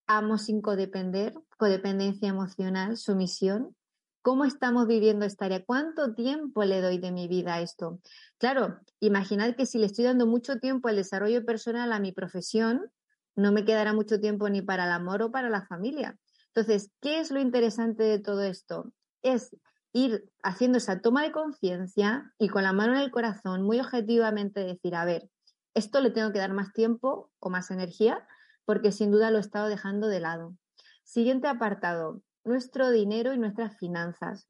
[0.08, 3.76] amo sin codepender, codependencia emocional, sumisión.
[4.22, 5.66] ¿Cómo estamos viviendo esta área?
[5.66, 8.00] ¿Cuánto tiempo le doy de mi vida a esto?
[8.38, 12.92] Claro, imaginad que si le estoy dando mucho tiempo al desarrollo personal a mi profesión,
[13.36, 16.18] no me quedará mucho tiempo ni para el amor o para la familia.
[16.48, 18.92] Entonces, ¿qué es lo interesante de todo esto?
[19.22, 19.56] es
[19.94, 24.62] ir haciendo esa toma de conciencia y con la mano en el corazón muy objetivamente
[24.62, 25.30] decir, a ver,
[25.74, 28.26] esto le tengo que dar más tiempo o más energía
[28.66, 30.56] porque sin duda lo he estado dejando de lado.
[31.04, 34.48] Siguiente apartado, nuestro dinero y nuestras finanzas.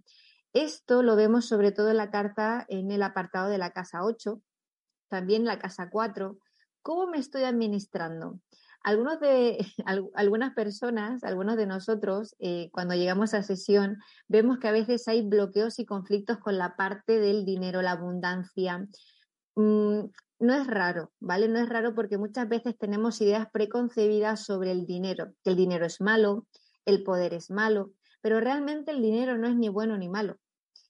[0.54, 4.42] Esto lo vemos sobre todo en la carta en el apartado de la casa 8,
[5.08, 6.38] también la casa 4.
[6.82, 8.40] ¿Cómo me estoy administrando?
[8.84, 9.58] Algunos de,
[10.16, 15.22] algunas personas, algunos de nosotros, eh, cuando llegamos a sesión, vemos que a veces hay
[15.22, 18.88] bloqueos y conflictos con la parte del dinero, la abundancia.
[19.56, 20.06] Mm,
[20.40, 21.48] no es raro, ¿vale?
[21.48, 25.86] No es raro porque muchas veces tenemos ideas preconcebidas sobre el dinero, que el dinero
[25.86, 26.48] es malo,
[26.86, 27.92] el poder es malo,
[28.22, 30.38] pero realmente el dinero no es ni bueno ni malo.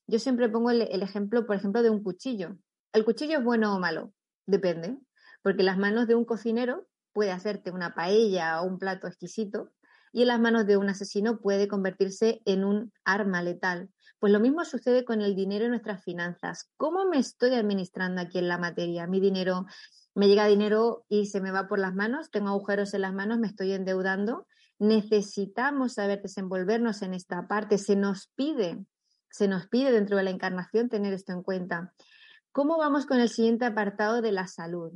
[0.07, 2.57] Yo siempre pongo el ejemplo, por ejemplo, de un cuchillo.
[2.93, 4.13] ¿El cuchillo es bueno o malo?
[4.45, 4.97] Depende,
[5.41, 9.71] porque las manos de un cocinero puede hacerte una paella o un plato exquisito
[10.13, 13.89] y en las manos de un asesino puede convertirse en un arma letal.
[14.19, 16.69] Pues lo mismo sucede con el dinero y nuestras finanzas.
[16.77, 19.07] ¿Cómo me estoy administrando aquí en la materia?
[19.07, 19.65] Mi dinero,
[20.13, 23.39] me llega dinero y se me va por las manos, tengo agujeros en las manos,
[23.39, 24.45] me estoy endeudando.
[24.79, 27.77] Necesitamos saber desenvolvernos en esta parte.
[27.77, 28.85] Se nos pide,
[29.29, 31.93] se nos pide dentro de la encarnación tener esto en cuenta.
[32.51, 34.91] ¿Cómo vamos con el siguiente apartado de la salud?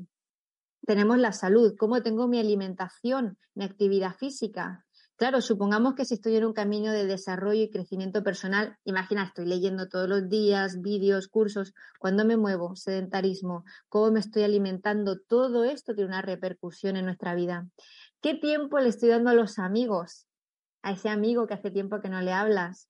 [0.85, 4.85] Tenemos la salud, cómo tengo mi alimentación, mi actividad física.
[5.17, 9.45] Claro, supongamos que si estoy en un camino de desarrollo y crecimiento personal, imagina, estoy
[9.45, 15.63] leyendo todos los días, vídeos, cursos, cuando me muevo, sedentarismo, cómo me estoy alimentando, todo
[15.63, 17.67] esto tiene una repercusión en nuestra vida.
[18.21, 20.27] ¿Qué tiempo le estoy dando a los amigos?
[20.85, 22.87] a ese amigo que hace tiempo que no le hablas.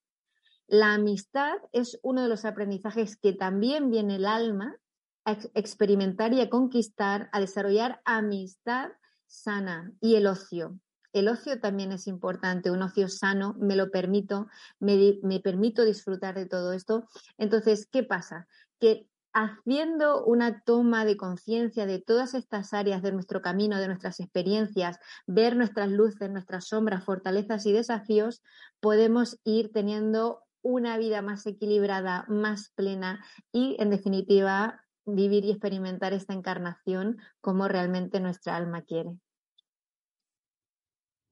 [0.68, 4.76] La amistad es uno de los aprendizajes que también viene el alma
[5.26, 8.92] a experimentar y a conquistar, a desarrollar amistad
[9.28, 10.80] sana y el ocio.
[11.14, 14.48] El ocio también es importante, un ocio sano, me lo permito,
[14.80, 17.08] me, me permito disfrutar de todo esto.
[17.38, 18.48] Entonces, ¿qué pasa?
[18.80, 24.20] Que haciendo una toma de conciencia de todas estas áreas de nuestro camino, de nuestras
[24.20, 28.42] experiencias, ver nuestras luces, nuestras sombras, fortalezas y desafíos,
[28.80, 36.14] podemos ir teniendo una vida más equilibrada, más plena y, en definitiva, vivir y experimentar
[36.14, 39.12] esta encarnación como realmente nuestra alma quiere.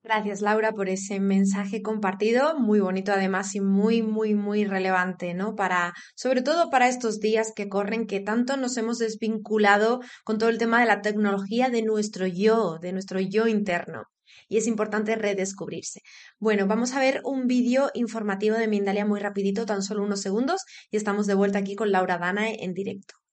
[0.06, 5.56] Gracias, Laura, por ese mensaje compartido, muy bonito además y muy, muy, muy relevante, ¿no?
[5.56, 10.50] Para, sobre todo para estos días que corren, que tanto nos hemos desvinculado con todo
[10.50, 14.04] el tema de la tecnología de nuestro yo, de nuestro yo interno.
[14.50, 16.02] Y es importante redescubrirse.
[16.38, 20.64] Bueno, vamos a ver un vídeo informativo de Mindalia muy rapidito, tan solo unos segundos,
[20.92, 23.23] y estamos de vuelta aquí con Laura Danae en directo.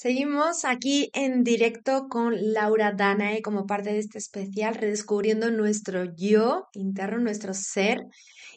[0.00, 6.68] Seguimos aquí en directo con Laura Danae como parte de este especial, redescubriendo nuestro yo
[6.72, 8.02] interno, nuestro ser.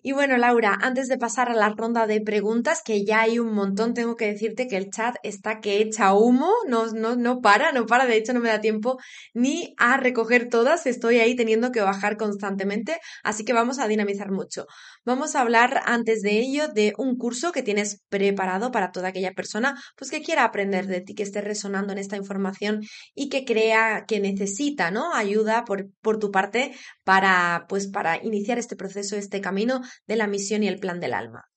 [0.03, 3.53] Y bueno, Laura, antes de pasar a la ronda de preguntas, que ya hay un
[3.53, 7.71] montón, tengo que decirte que el chat está que echa humo, no, no, no para,
[7.71, 8.97] no para, de hecho no me da tiempo
[9.33, 14.31] ni a recoger todas, estoy ahí teniendo que bajar constantemente, así que vamos a dinamizar
[14.31, 14.65] mucho.
[15.05, 19.33] Vamos a hablar antes de ello de un curso que tienes preparado para toda aquella
[19.33, 22.81] persona pues que quiera aprender de ti, que esté resonando en esta información
[23.15, 25.13] y que crea que necesita, ¿no?
[25.13, 30.27] Ayuda por, por tu parte para pues para iniciar este proceso, este camino de la
[30.27, 31.50] misión y el plan del alma.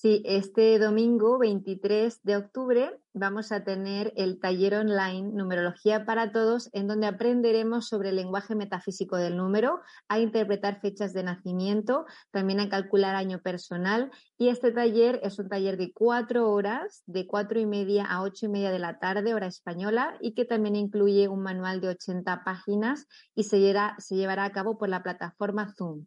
[0.00, 6.70] Sí, este domingo 23 de octubre vamos a tener el taller online Numerología para Todos,
[6.72, 12.60] en donde aprenderemos sobre el lenguaje metafísico del número, a interpretar fechas de nacimiento, también
[12.60, 14.10] a calcular año personal.
[14.38, 18.46] Y este taller es un taller de cuatro horas, de cuatro y media a ocho
[18.46, 22.42] y media de la tarde, hora española, y que también incluye un manual de 80
[22.42, 23.60] páginas y se
[23.98, 26.06] se llevará a cabo por la plataforma Zoom.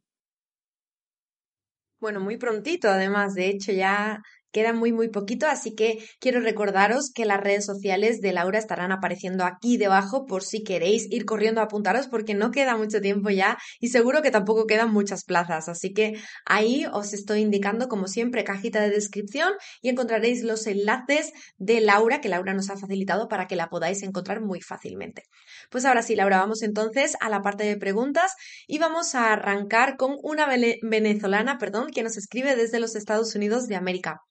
[2.04, 4.22] Bueno, muy prontito, además, de hecho ya
[4.54, 8.92] Queda muy, muy poquito, así que quiero recordaros que las redes sociales de Laura estarán
[8.92, 13.32] apareciendo aquí debajo por si queréis ir corriendo a apuntaros porque no queda mucho tiempo
[13.32, 15.70] ya y seguro que tampoco quedan muchas plazas.
[15.70, 16.13] Así que
[16.46, 22.22] ahí os estoy indicando, como siempre, cajita de descripción y encontraréis los enlaces de Laura
[22.22, 25.24] que Laura nos ha facilitado para que la podáis encontrar muy fácilmente.
[25.72, 28.36] Pues ahora sí, Laura, vamos entonces a la parte de preguntas
[28.68, 33.66] y vamos a arrancar con una venezolana, perdón, que nos escribe desde los Estados Unidos
[33.66, 34.22] de América.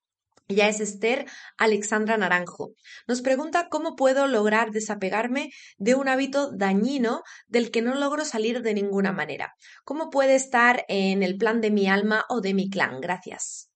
[0.48, 1.26] Ella es Esther
[1.57, 2.74] Alexandra Naranjo.
[3.07, 8.62] Nos pregunta cómo puedo lograr desapegarme de un hábito dañino del que no logro salir
[8.62, 9.55] de ninguna manera.
[9.85, 13.00] ¿Cómo puede estar en el plan de mi alma o de mi clan?
[13.00, 13.70] Gracias.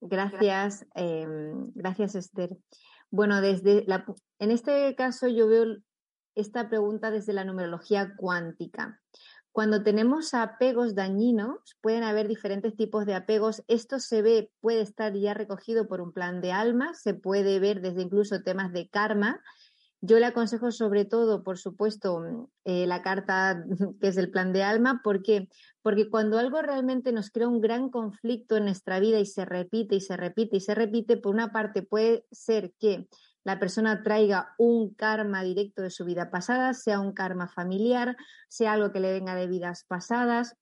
[0.00, 2.50] Gracias, em, gracias Esther.
[3.10, 4.04] Bueno, desde la,
[4.40, 5.76] en este caso yo veo
[6.34, 9.00] esta pregunta desde la numerología cuántica.
[9.52, 13.62] Cuando tenemos apegos dañinos, pueden haber diferentes tipos de apegos.
[13.68, 17.82] Esto se ve, puede estar ya recogido por un plan de alma, se puede ver
[17.82, 19.42] desde incluso temas de karma.
[20.00, 23.62] Yo le aconsejo sobre todo, por supuesto, eh, la carta
[24.00, 25.02] que es el plan de alma.
[25.04, 25.50] ¿Por qué?
[25.82, 29.96] Porque cuando algo realmente nos crea un gran conflicto en nuestra vida y se repite
[29.96, 33.06] y se repite y se repite, por una parte puede ser que
[33.44, 38.16] la persona traiga un karma directo de su vida pasada, sea un karma familiar,
[38.48, 40.56] sea algo que le venga de vidas pasadas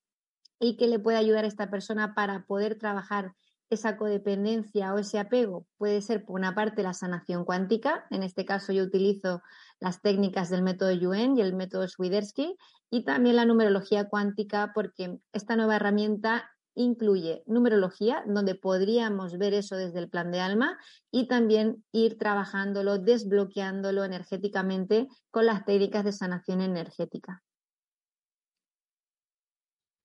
[0.59, 3.35] y que le pueda ayudar a esta persona para poder trabajar
[3.71, 5.67] esa codependencia o ese apego.
[5.79, 8.05] Puede ser, por una parte, la sanación cuántica.
[8.11, 9.43] En este caso, yo utilizo
[9.79, 12.57] las técnicas del método Yuen y el método Swiderski
[12.91, 19.77] y también la numerología cuántica porque esta nueva herramienta incluye numerología, donde podríamos ver eso
[19.77, 20.79] desde el plan de alma
[21.11, 27.43] y también ir trabajándolo, desbloqueándolo energéticamente con las técnicas de sanación energética.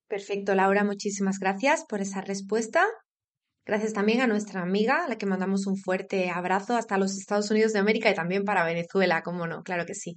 [0.07, 2.85] Perfecto, Laura, muchísimas gracias por esa respuesta.
[3.65, 7.49] Gracias también a nuestra amiga, a la que mandamos un fuerte abrazo hasta los Estados
[7.49, 10.15] Unidos de América y también para Venezuela, cómo no, claro que sí.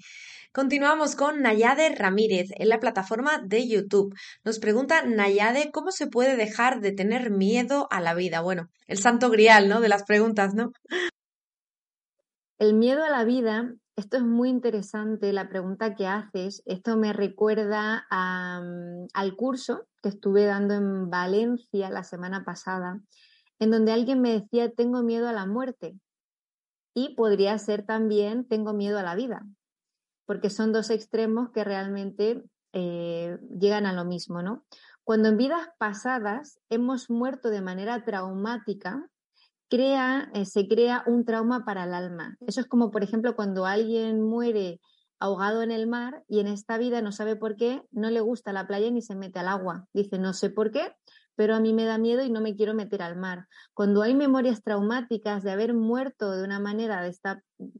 [0.52, 4.14] Continuamos con Nayade Ramírez en la plataforma de YouTube.
[4.44, 8.42] Nos pregunta Nayade cómo se puede dejar de tener miedo a la vida.
[8.42, 9.80] Bueno, el santo grial, ¿no?
[9.80, 10.72] De las preguntas, ¿no?
[12.58, 16.62] El miedo a la vida esto es muy interesante, la pregunta que haces.
[16.66, 23.00] Esto me recuerda mm, al curso que estuve dando en Valencia la semana pasada,
[23.58, 25.98] en donde alguien me decía, tengo miedo a la muerte.
[26.94, 29.46] Y podría ser también, tengo miedo a la vida,
[30.26, 34.64] porque son dos extremos que realmente eh, llegan a lo mismo, ¿no?
[35.04, 39.08] Cuando en vidas pasadas hemos muerto de manera traumática,
[39.70, 42.36] crea, eh, se crea un trauma para el alma.
[42.46, 44.80] Eso es como, por ejemplo, cuando alguien muere
[45.20, 48.52] ahogado en el mar y en esta vida no sabe por qué, no le gusta
[48.52, 49.86] la playa ni se mete al agua.
[49.92, 50.92] Dice, no sé por qué,
[51.38, 53.46] pero a mí me da miedo y no me quiero meter al mar.
[53.72, 57.16] Cuando hay memorias traumáticas de haber muerto de una manera de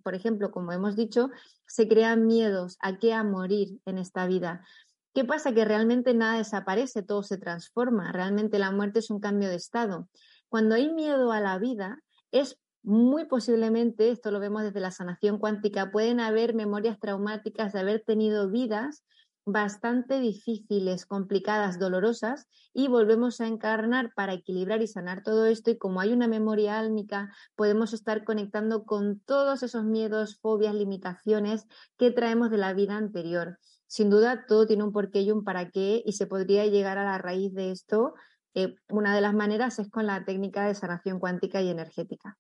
[0.05, 1.31] por ejemplo, como hemos dicho,
[1.67, 4.65] se crean miedos a qué a morir en esta vida.
[5.13, 5.53] ¿Qué pasa?
[5.55, 8.13] Que realmente nada desaparece, todo se transforma.
[8.13, 10.09] Realmente la muerte es un cambio de estado.
[10.49, 11.99] Cuando hay miedo a la vida,
[12.31, 17.81] es muy posiblemente, esto lo vemos desde la sanación cuántica, pueden haber memorias traumáticas de
[17.81, 19.03] haber tenido vidas
[19.53, 25.71] bastante difíciles, complicadas, dolorosas, y volvemos a encarnar para equilibrar y sanar todo esto.
[25.71, 31.67] Y como hay una memoria álmica, podemos estar conectando con todos esos miedos, fobias, limitaciones
[31.97, 33.59] que traemos de la vida anterior.
[33.87, 37.05] Sin duda, todo tiene un porqué y un para qué, y se podría llegar a
[37.05, 38.15] la raíz de esto
[38.55, 42.37] eh, una de las maneras es con la técnica de sanación cuántica y energética.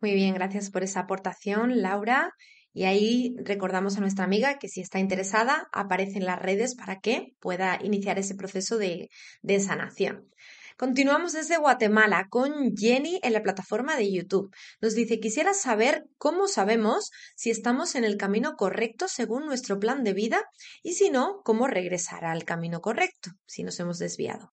[0.00, 2.34] Muy bien, gracias por esa aportación, Laura.
[2.74, 6.98] Y ahí recordamos a nuestra amiga que si está interesada, aparece en las redes para
[6.98, 9.08] que pueda iniciar ese proceso de,
[9.42, 10.28] de sanación.
[10.76, 14.52] Continuamos desde Guatemala con Jenny en la plataforma de YouTube.
[14.80, 20.02] Nos dice, quisiera saber cómo sabemos si estamos en el camino correcto según nuestro plan
[20.02, 20.42] de vida
[20.82, 24.52] y si no, cómo regresar al camino correcto si nos hemos desviado.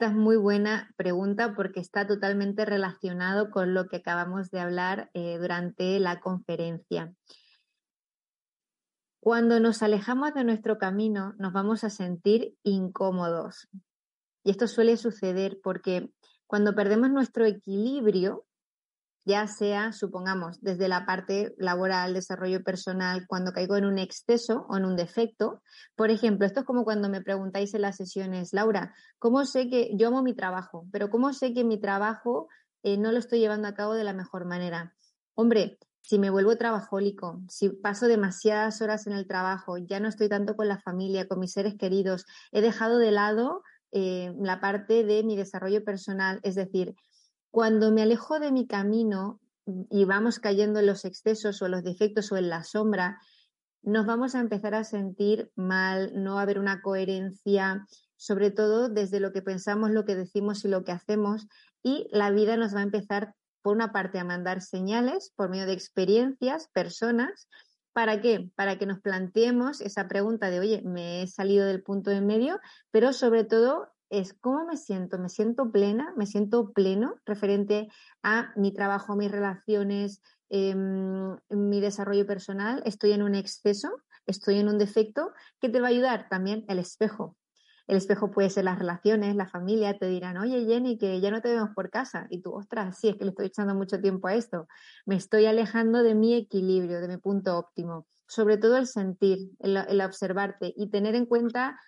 [0.00, 5.10] Esta es muy buena pregunta porque está totalmente relacionado con lo que acabamos de hablar
[5.12, 7.14] eh, durante la conferencia.
[9.22, 13.68] Cuando nos alejamos de nuestro camino, nos vamos a sentir incómodos.
[14.42, 16.10] Y esto suele suceder porque
[16.46, 18.46] cuando perdemos nuestro equilibrio,
[19.30, 24.76] ya sea, supongamos, desde la parte laboral, desarrollo personal, cuando caigo en un exceso o
[24.76, 25.62] en un defecto.
[25.94, 29.92] Por ejemplo, esto es como cuando me preguntáis en las sesiones, Laura, ¿cómo sé que
[29.96, 32.48] yo amo mi trabajo, pero cómo sé que mi trabajo
[32.82, 34.96] eh, no lo estoy llevando a cabo de la mejor manera?
[35.34, 40.28] Hombre, si me vuelvo trabajólico, si paso demasiadas horas en el trabajo, ya no estoy
[40.28, 43.62] tanto con la familia, con mis seres queridos, he dejado de lado
[43.92, 46.40] eh, la parte de mi desarrollo personal.
[46.42, 46.94] Es decir,
[47.50, 49.40] cuando me alejo de mi camino
[49.90, 53.20] y vamos cayendo en los excesos o los defectos o en la sombra,
[53.82, 57.86] nos vamos a empezar a sentir mal, no va a haber una coherencia,
[58.16, 61.46] sobre todo desde lo que pensamos, lo que decimos y lo que hacemos,
[61.82, 65.66] y la vida nos va a empezar, por una parte, a mandar señales por medio
[65.66, 67.48] de experiencias, personas,
[67.92, 68.48] ¿Para qué?
[68.54, 72.60] Para que nos planteemos esa pregunta de, oye, me he salido del punto de medio,
[72.90, 77.88] pero sobre todo es cómo me siento, me siento plena, me siento pleno referente
[78.22, 83.88] a mi trabajo, mis relaciones, em, mi desarrollo personal, estoy en un exceso,
[84.26, 87.36] estoy en un defecto, que te va a ayudar también el espejo.
[87.90, 91.40] El espejo puede ser las relaciones, la familia, te dirán, oye Jenny, que ya no
[91.40, 92.28] te vemos por casa.
[92.30, 94.68] Y tú, ostras, sí, es que le estoy echando mucho tiempo a esto.
[95.06, 98.06] Me estoy alejando de mi equilibrio, de mi punto óptimo.
[98.28, 101.80] Sobre todo el sentir, el, observarte y tener en cuenta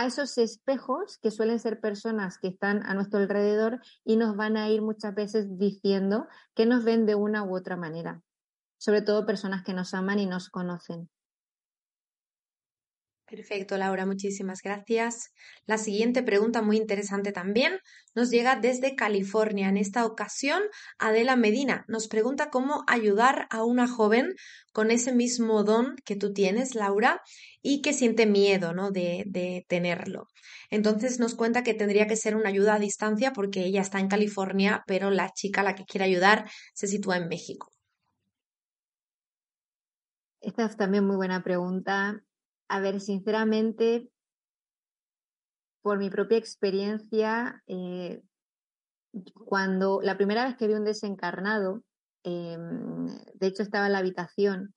[0.00, 4.56] a esos espejos que suelen ser personas que están a nuestro alrededor y nos van
[4.56, 8.22] a ir muchas veces diciendo que nos ven de una u otra manera.
[8.78, 11.10] Sobre todo personas que nos aman y nos conocen.
[13.30, 15.30] Perfecto, Laura, muchísimas gracias.
[15.64, 17.78] La siguiente pregunta, muy interesante también,
[18.12, 19.68] nos llega desde California.
[19.68, 20.60] En esta ocasión,
[20.98, 24.34] Adela Medina nos pregunta cómo ayudar a una joven
[24.72, 27.20] con ese mismo don que tú tienes, Laura,
[27.62, 28.90] y que siente miedo ¿no?
[28.90, 30.26] de, de tenerlo.
[30.68, 34.08] Entonces nos cuenta que tendría que ser una ayuda a distancia porque ella está en
[34.08, 37.70] California, pero la chica a la que quiere ayudar se sitúa en México.
[40.40, 42.24] Esta es también muy buena pregunta
[42.70, 44.08] a ver, sinceramente,
[45.82, 48.22] por mi propia experiencia, eh,
[49.44, 51.82] cuando la primera vez que vi un desencarnado,
[52.22, 54.72] em, de hecho estaba en la habitación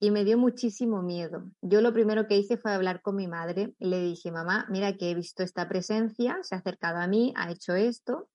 [0.00, 1.44] y me dio muchísimo miedo.
[1.62, 3.74] Yo lo primero que hice fue hablar con mi madre.
[3.78, 7.52] Le dije, mamá, mira que he visto esta presencia, se ha acercado a mí, ha
[7.52, 8.28] hecho esto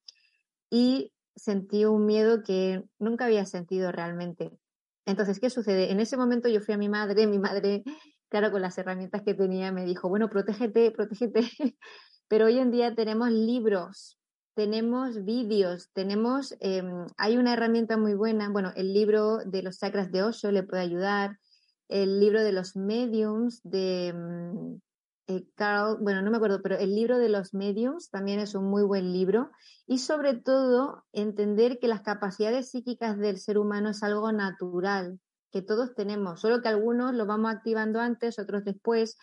[0.70, 4.52] y sentí un miedo que nunca había sentido realmente.
[5.04, 5.92] Entonces, ¿qué sucede?
[5.92, 7.84] En ese momento yo fui a mi madre, mi madre,
[8.38, 11.40] claro, con las herramientas que tenía, me dijo, bueno, protégete, protégete.
[12.28, 14.18] Pero hoy en día tenemos libros,
[14.54, 20.12] tenemos vídeos, tenemos, em, hay una herramienta muy buena, bueno, el libro de los chakras
[20.12, 21.38] de Osho le puede ayudar,
[21.88, 24.74] el libro de los mediums de mm,
[25.28, 28.64] eh, Carl, bueno, no me acuerdo, pero el libro de los mediums también es un
[28.64, 29.50] muy buen libro.
[29.86, 35.20] Y sobre todo entender que las capacidades psíquicas del ser humano es algo natural,
[35.56, 39.16] que todos tenemos, solo que algunos lo vamos activando antes, otros después.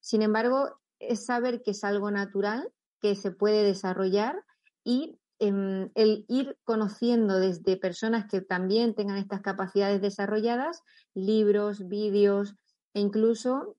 [0.00, 4.34] Sin embargo, es saber que es algo natural, que se puede desarrollar
[4.82, 10.82] y em, el ir conociendo desde personas que también tengan estas capacidades desarrolladas,
[11.14, 12.56] libros, vídeos
[12.92, 13.76] e incluso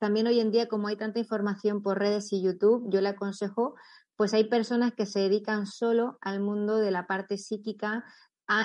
[0.00, 3.76] también hoy en día, como hay tanta información por redes y YouTube, yo le aconsejo,
[4.16, 8.04] pues hay personas que se dedican solo al mundo de la parte psíquica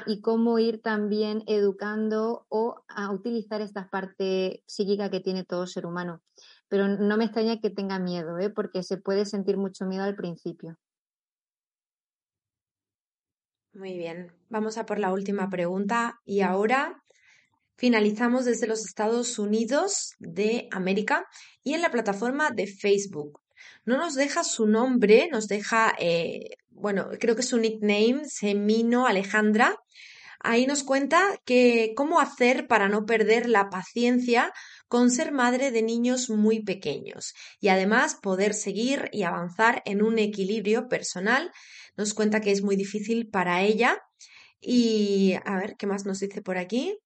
[0.06, 5.86] y cómo ir también educando o a utilizar esta parte psíquica que tiene todo ser
[5.86, 6.22] humano.
[6.70, 8.50] Pero no me extraña que tenga miedo, ¿eh?
[8.50, 10.78] porque se puede sentir mucho miedo al principio.
[13.74, 17.04] Muy bien, vamos a por la última pregunta y ahora
[17.76, 21.28] Finalizamos desde los Estados Unidos de América
[21.64, 23.42] y en la plataforma de Facebook.
[23.84, 29.76] No nos deja su nombre, nos deja, eh, bueno, creo que su nickname, Semino Alejandra.
[30.40, 34.52] Ahí nos cuenta que cómo hacer para no perder la paciencia
[34.90, 40.20] con ser madre de niños muy pequeños y además poder seguir y avanzar en un
[40.20, 41.52] equilibrio personal.
[41.96, 43.98] Nos cuenta que es muy difícil para ella
[44.60, 46.98] y a ver, ¿qué más nos dice por aquí?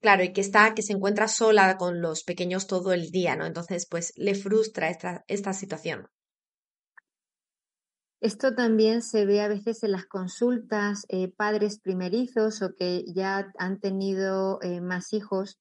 [0.00, 3.46] Claro, y que está, que se encuentra sola con los pequeños todo el día, ¿no?
[3.46, 6.08] Entonces, pues le frustra esta, esta situación.
[8.24, 13.52] Esto también se ve a veces en las consultas, eh, padres primerizos o que ya
[13.58, 15.60] han tenido eh, más hijos.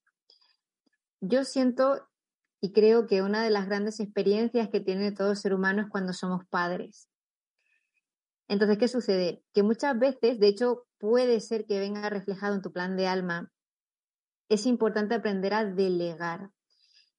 [1.20, 2.08] Yo siento
[2.62, 6.14] y creo que una de las grandes experiencias que tiene todo ser humano es cuando
[6.14, 7.10] somos padres.
[8.48, 9.44] Entonces, ¿qué sucede?
[9.54, 13.52] Que muchas veces, de hecho, puede ser que venga reflejado en tu plan de alma,
[14.48, 16.50] es importante aprender a delegar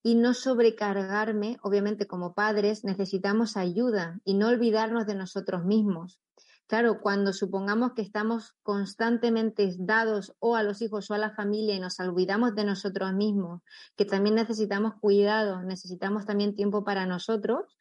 [0.05, 1.57] y no sobrecargarme.
[1.63, 6.21] Obviamente, como padres necesitamos ayuda y no olvidarnos de nosotros mismos.
[6.67, 11.75] Claro, cuando supongamos que estamos constantemente dados o a los hijos o a la familia
[11.75, 13.63] y nos olvidamos de nosotros mismos,
[13.97, 17.77] que también necesitamos cuidado, necesitamos también tiempo para nosotros,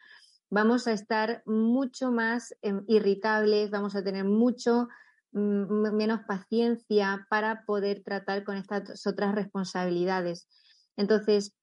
[0.49, 4.87] vamos a estar mucho más em, irritables, vamos a tener mucho
[5.31, 10.47] menos paciencia para poder tratar con estas otras responsabilidades.
[10.95, 11.55] Entonces,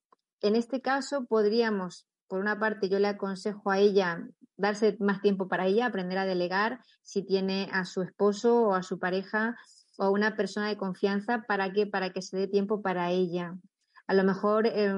[0.42, 4.26] en este caso podríamos, por una parte, yo le aconsejo a ella
[4.56, 8.82] darse más tiempo para ella, aprender a delegar si tiene a su esposo o a
[8.82, 9.56] su pareja
[9.98, 13.56] o a una persona de confianza para que para que se dé tiempo para ella.
[14.06, 14.92] A lo mejor eh,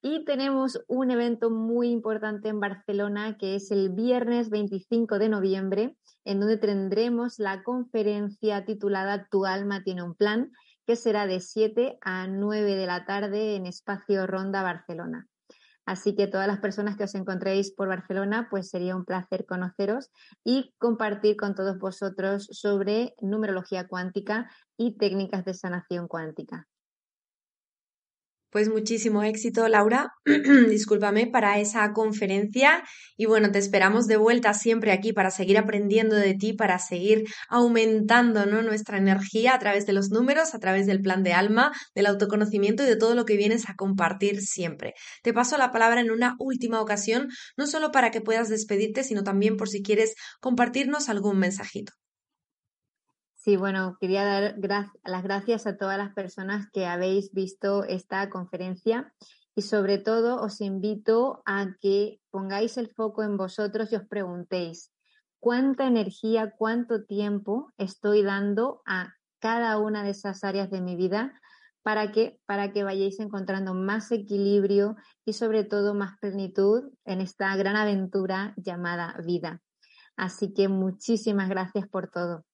[0.00, 5.98] y tenemos un evento muy importante en Barcelona que es el viernes 25 de noviembre,
[6.24, 10.50] en donde tendremos la conferencia titulada Tu alma tiene un plan,
[10.86, 15.28] que será de 7 a 9 de la tarde en Espacio Ronda Barcelona.
[15.88, 20.10] Así que todas las personas que os encontréis por Barcelona, pues sería un placer conoceros
[20.44, 26.68] y compartir con todos vosotros sobre numerología cuántica y técnicas de sanación cuántica.
[28.50, 30.08] Pues muchísimo éxito, Laura.
[30.70, 32.82] Discúlpame para esa conferencia
[33.18, 37.24] y bueno, te esperamos de vuelta siempre aquí para seguir aprendiendo de ti, para seguir
[37.50, 38.62] aumentando ¿no?
[38.62, 42.82] nuestra energía a través de los números, a través del plan de alma, del autoconocimiento
[42.84, 44.94] y de todo lo que vienes a compartir siempre.
[45.22, 47.28] Te paso la palabra en una última ocasión,
[47.58, 51.92] no solo para que puedas despedirte, sino también por si quieres compartirnos algún mensajito.
[53.40, 54.56] Sí, bueno, quería dar
[55.04, 59.14] las gracias a todas las personas que habéis visto esta conferencia
[59.54, 64.92] y sobre todo os invito a que pongáis el foco en vosotros y os preguntéis
[65.38, 71.40] cuánta energía, cuánto tiempo estoy dando a cada una de esas áreas de mi vida
[71.84, 77.54] para que, para que vayáis encontrando más equilibrio y sobre todo más plenitud en esta
[77.54, 79.62] gran aventura llamada vida.
[80.16, 82.47] Así que muchísimas gracias por todo.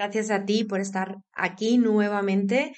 [0.00, 2.72] Gracias a ti por estar aquí nuevamente.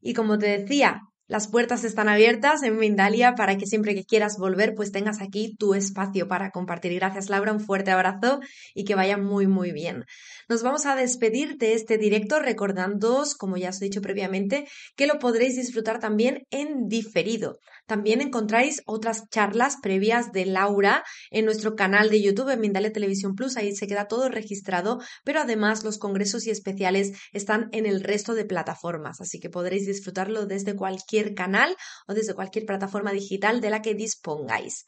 [0.00, 4.38] Y como te decía, las puertas están abiertas en Mindalia para que siempre que quieras
[4.38, 6.94] volver, pues tengas aquí tu espacio para compartir.
[6.94, 7.52] Gracias, Laura.
[7.52, 8.40] Un fuerte abrazo
[8.74, 10.06] y que vaya muy, muy bien.
[10.48, 14.66] Nos vamos a despedir de este directo recordándoos, como ya os he dicho previamente,
[14.96, 17.58] que lo podréis disfrutar también en diferido.
[17.86, 23.34] También encontráis otras charlas previas de Laura en nuestro canal de YouTube en Mindalia Televisión
[23.34, 23.58] Plus.
[23.58, 28.34] Ahí se queda todo registrado, pero además los congresos y especiales están en el resto
[28.34, 33.70] de plataformas, así que podréis disfrutarlo desde cualquier canal o desde cualquier plataforma digital de
[33.70, 34.86] la que dispongáis.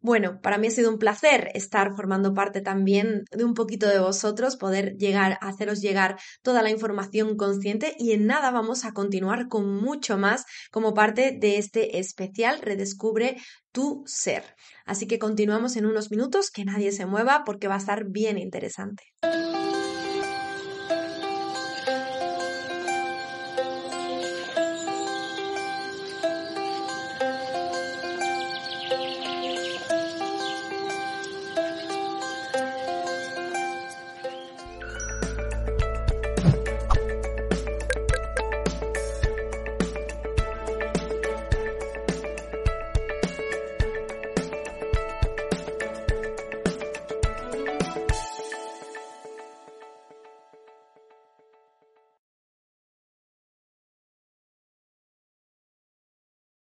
[0.00, 3.98] Bueno, para mí ha sido un placer estar formando parte también de un poquito de
[3.98, 8.92] vosotros, poder llegar a haceros llegar toda la información consciente y en nada vamos a
[8.92, 13.38] continuar con mucho más como parte de este especial Redescubre
[13.72, 14.44] tu ser.
[14.86, 18.38] Así que continuamos en unos minutos, que nadie se mueva porque va a estar bien
[18.38, 19.02] interesante.